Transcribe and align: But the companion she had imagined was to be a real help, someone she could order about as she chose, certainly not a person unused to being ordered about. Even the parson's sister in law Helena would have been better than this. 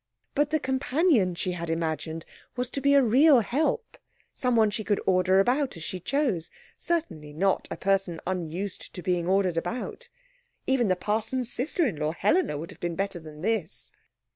But 0.33 0.49
the 0.49 0.59
companion 0.59 1.35
she 1.35 1.51
had 1.51 1.69
imagined 1.69 2.25
was 2.55 2.71
to 2.71 2.81
be 2.81 2.95
a 2.95 3.03
real 3.03 3.41
help, 3.41 3.99
someone 4.33 4.71
she 4.71 4.83
could 4.83 4.99
order 5.05 5.39
about 5.39 5.77
as 5.77 5.83
she 5.83 5.99
chose, 5.99 6.49
certainly 6.75 7.33
not 7.33 7.67
a 7.69 7.77
person 7.77 8.19
unused 8.25 8.95
to 8.95 9.03
being 9.03 9.27
ordered 9.27 9.57
about. 9.57 10.09
Even 10.65 10.87
the 10.87 10.95
parson's 10.95 11.53
sister 11.53 11.85
in 11.85 11.97
law 11.97 12.13
Helena 12.13 12.57
would 12.57 12.71
have 12.71 12.79
been 12.79 12.95
better 12.95 13.19
than 13.19 13.41
this. 13.43 13.91